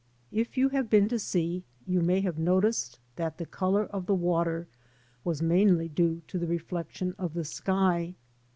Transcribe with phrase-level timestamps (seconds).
[0.31, 4.15] IF you have been to sea you may have noticed that the colour of the
[4.15, 4.67] water
[5.23, 8.15] was mainly due to the reflection of the sky.